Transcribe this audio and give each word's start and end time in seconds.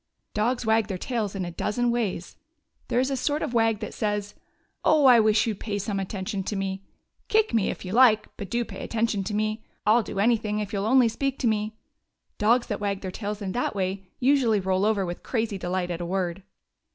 Dogs 0.33 0.65
wag 0.65 0.87
their 0.87 0.97
tails 0.97 1.35
in 1.35 1.45
a 1.45 1.51
dozen 1.51 1.91
ways. 1.91 2.35
There 2.87 2.99
is 2.99 3.11
a 3.11 3.15
sort 3.15 3.43
of 3.43 3.53
wag 3.53 3.81
that 3.81 3.93
says: 3.93 4.33
"Oh, 4.83 5.05
I 5.05 5.19
wish 5.19 5.45
you 5.45 5.53
'd 5.53 5.59
pay 5.59 5.77
some 5.77 5.99
attention 5.99 6.41
to 6.45 6.55
me. 6.55 6.83
Kick 7.27 7.53
me, 7.53 7.69
if 7.69 7.85
you 7.85 7.91
like, 7.91 8.27
but 8.35 8.49
do 8.49 8.65
pay 8.65 8.83
attention 8.83 9.23
to 9.25 9.35
me. 9.35 9.63
I 9.85 9.91
'll 9.95 10.01
do 10.01 10.17
anything 10.17 10.57
if 10.57 10.73
you 10.73 10.79
'll 10.79 10.87
only 10.87 11.07
speak 11.07 11.37
to 11.37 11.47
me!" 11.47 11.75
Dogs 12.39 12.65
that 12.65 12.79
wag 12.81 13.01
their 13.01 13.11
tails 13.11 13.43
in 13.43 13.51
that 13.51 13.75
way 13.75 14.07
usually 14.19 14.59
roll 14.59 14.85
over 14.85 15.05
with 15.05 15.21
crazy 15.21 15.59
delight 15.59 15.91
at 15.91 16.01
a 16.01 16.05
word. 16.07 16.41